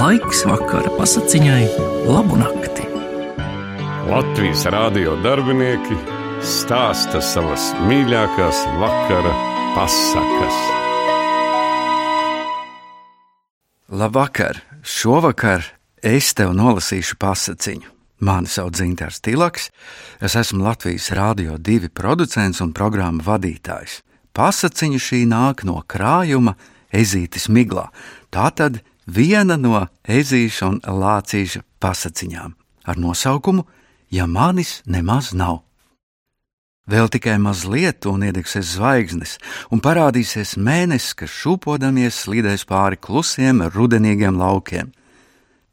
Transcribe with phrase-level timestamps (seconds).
[0.00, 1.64] Laiks vakara pasakiņai,
[2.08, 2.86] labu nakti.
[4.08, 5.98] Latvijas rādio darbinieki
[6.40, 9.34] stāsta savas mīļākās vakara
[9.74, 10.62] pasakas.
[13.92, 14.62] Labvakar!
[14.80, 15.68] Šovakar
[16.00, 17.92] es tev nolasīšu pasakiņu.
[18.24, 19.68] Mani sauc Zintars Tilaks,
[20.16, 24.00] es esmu Latvijas Rādio 2 producents un programmu vadītājs.
[24.32, 26.56] Pasakiņa šī nāk no krājuma
[26.88, 27.90] Ezītis Miglā.
[28.32, 33.66] Tā tad viena no ezīša un lācīša pasakiņām ar nosaukumu
[34.10, 35.60] Ja manis nemaz nav.
[36.90, 39.36] Vēl tikai mazliet, un iedegsies zvaigznes,
[39.70, 44.90] un parādīsies mēnesis, kas šūpodamies slīdēs pāri klusiem, rudenīgiem laukiem.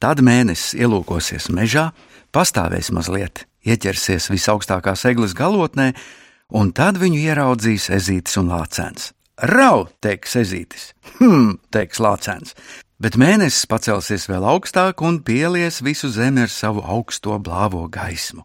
[0.00, 1.90] Tad mēnesis ielūkosies mežā,
[2.32, 5.90] pastāvēs mazliet, ieķersies visaugstākās eglis galotnē,
[6.56, 9.10] un tad viņu ieraudzīs ezītis un lācēns.
[9.52, 12.56] Rau, teiks ezītis, hm, teiks lācēns,
[13.02, 18.44] bet mēnesis pacelsies vēl augstāk un pielies visu zemi ar savu augsto blāvo gaismu.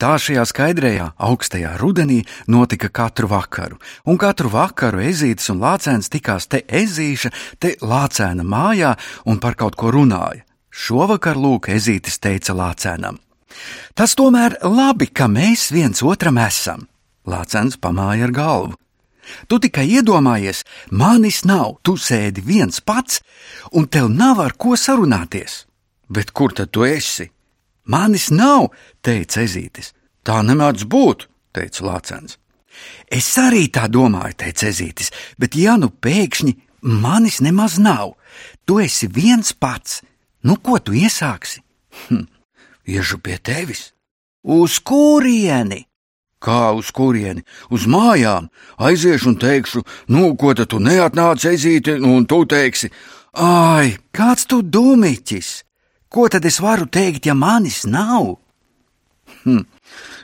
[0.00, 3.78] Tā šajā skaidrajā, augstajā rudenī notika katru vakaru,
[4.10, 7.30] un katru vakaru ezītis un lācēns tikās te ezīša,
[7.62, 8.96] te lācēna mājā
[9.30, 10.42] un par kaut ko runāja.
[10.74, 13.20] Šovakar lūk, ezītis teica lācēnam:
[13.94, 16.88] Tas tomēr labi, ka mēs viens otram esam.
[17.30, 18.74] Lācēns pamāja ar galvu.
[19.48, 23.20] Tu tikai iedomājies, manis nav, tu sēdi viens pats,
[23.72, 25.64] un tev nav ar ko sarunāties.
[26.08, 27.30] Bet kur tad tu esi?
[27.84, 28.70] Manis nav,
[29.04, 29.92] teica Ezītis.
[30.24, 32.38] Tā nemēdz būt, teica Lācens.
[33.06, 38.14] Es arī tā domāju, teica Ezītis, bet ja nu pēkšņi manis nemaz nav,
[38.64, 40.02] tu esi viens pats,
[40.42, 41.62] nu ko tu iesāksi?
[42.08, 42.24] Hm,
[42.88, 43.92] iešu pie tevis.
[44.44, 45.84] Uz kurieni?
[46.44, 47.44] Kā uz kurieni?
[47.72, 48.50] Uz mājām.
[48.76, 52.90] Aiziešu un teikšu, nu, ko tad tu neatnāci aizīti, un tu teiksi,
[53.32, 55.54] ai, kāds tu dumiķis!
[56.12, 58.36] Ko tad es varu teikt, ja manis nav?
[59.42, 59.64] Hm.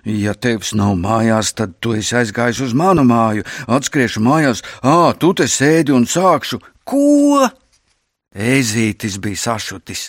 [0.05, 5.33] Ja tevis nav mājās, tad tu esi aizgājis uz manu māju, atskriešu mājās, ā, tu
[5.37, 6.61] te sēdi un sākšu.
[6.89, 7.49] Ko?
[8.31, 10.09] Ezītis bija sašutis.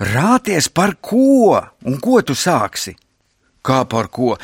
[0.00, 2.96] Rāties par ko un ko tu sāksi?
[3.62, 4.36] Kā par ko?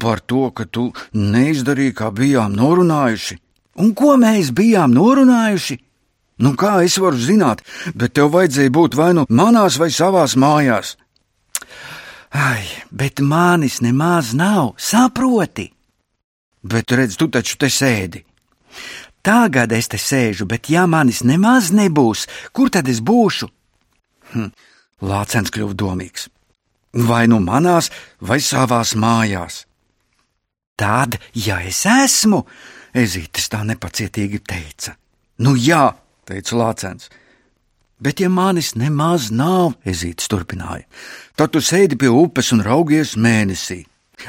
[0.00, 3.38] Par to, ka tu neizdarīji, kā bijām norunājuši.
[3.82, 5.78] Un ko mēs bijām norunājuši?
[6.42, 7.62] Nu, kā es varu zināt,
[7.94, 10.96] bet tev vajadzēja būt vai nu manās, vai savās mājās.
[12.34, 15.68] Ai, bet manis nemaz nav, saproti.
[16.66, 18.24] Bet redz, tu taču te sēdi.
[19.24, 23.48] Tagad es te sēžu, bet ja manis nemaz nebūs, kur tad es būšu?
[24.34, 24.50] Hm,
[25.06, 26.26] Lācens kļuva domīgs.
[26.94, 27.90] Vai nu manās,
[28.20, 29.64] vai savās mājās.
[30.78, 32.44] Tad, ja es esmu,
[32.94, 34.94] Ezītis tā nepacietīgi teica.
[35.42, 35.88] Nu jā,
[36.28, 37.08] teica Lācens.
[37.98, 40.86] Bet, ja manis nemaz nav, ezītis turpināja,
[41.34, 43.82] tad tu sēdi pie upes un raugies mēnesī.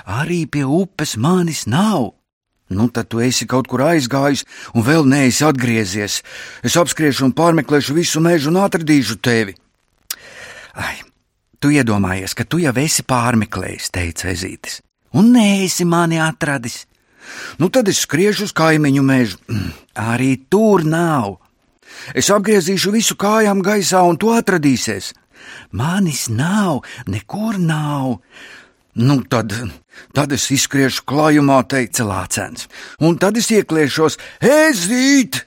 [0.10, 2.16] Arī pie upes manis nav.
[2.74, 6.24] Nu, tad tu esi kaut kur aizgājis un vēl neesi atgriezies.
[6.66, 9.54] Es apskriešu un pārmeklēšu visu mežu un atradīšu tevi.
[10.74, 10.96] Ai,
[11.66, 14.84] tu iedomājies, ka tu jau esi pārmeklējis, teica ezītis,
[15.18, 16.84] un neesi mani atradis.
[17.58, 19.40] Nu, tad es skriešu uz kaimiņu mežu.
[19.98, 21.40] Arī tur nav.
[22.14, 25.16] Es apgriezīšu visu kājām gaisā, un tu atradīsies.
[25.74, 28.20] Manis nav, nekur nav.
[28.94, 29.58] Nu, tad,
[30.14, 32.70] tad es izskriešu klājumā, teica Lācens,
[33.02, 35.42] un tad es ieklēšos, ezīt!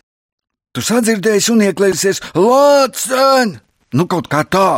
[0.75, 3.61] Tu sadzirdēsi un ieklēsies, Lācen!
[3.95, 4.71] Nu, kaut kā tā!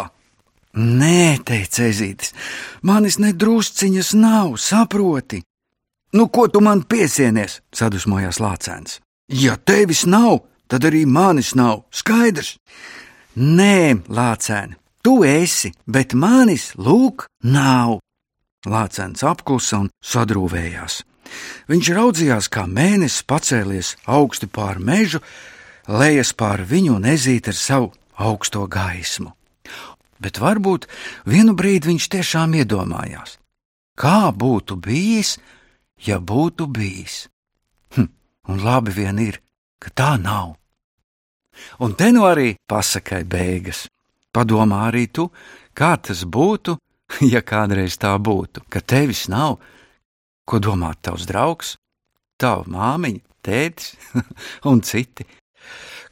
[0.80, 2.32] Nē, teica Ezītis,
[2.86, 5.42] manis nedrusciņas nav, saproti.
[6.16, 7.60] Nu, ko tu man piesienies?
[7.74, 9.00] sadusmojās Lācens.
[9.28, 10.40] Ja tevis nav,
[10.70, 11.84] tad arī manis nav.
[11.92, 12.56] Skaidrs?
[13.36, 18.00] Nē, lācēni, tu esi, bet manis, lūk, nav.
[18.66, 21.02] Lācēns apklusa un sadrūvējās.
[21.70, 25.20] Viņš raudzījās, kā mēnesis pacēlies augsti pār mežu,
[25.86, 29.30] lejas pār viņu un ezīt ar savu augsto gaismu.
[30.20, 30.86] Bet varbūt
[31.28, 33.38] vienu brīdi viņš tiešām iedomājās,
[33.96, 35.38] kā būtu bijis,
[36.04, 37.28] ja būtu bijis.
[37.96, 38.08] Hm,
[38.52, 39.40] un labi vien ir,
[39.80, 40.56] ka tā nav.
[41.80, 43.86] Un te nu arī pasakai beigas.
[44.30, 45.30] Padomā arī tu,
[45.74, 46.76] kā tas būtu,
[47.34, 49.58] ja kādreiz tā būtu, ka tevis nav,
[50.44, 51.76] ko domā tavs draugs,
[52.40, 53.94] tava māmiņa, tētis
[54.70, 55.26] un citi.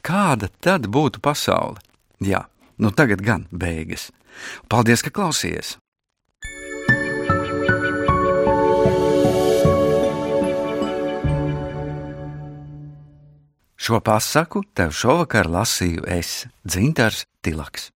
[0.05, 1.81] Kāda tad būtu pasaule?
[2.23, 2.45] Jā,
[2.79, 4.09] nu tagad gan beigas.
[4.71, 5.77] Paldies, ka klausījies!
[13.79, 17.87] Šo pasaku tev šovakar lasīju es, Dzintars Tilaks.